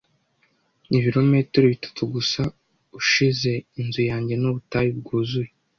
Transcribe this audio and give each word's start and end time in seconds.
Ibirometero 0.97 1.65
bitatu 1.73 2.01
gusa 2.13 2.41
ushize 2.99 3.51
inzu 3.79 4.01
yanjye 4.11 4.33
ni 4.37 4.45
ubutayu 4.49 4.91
bwuzuye. 4.99 5.49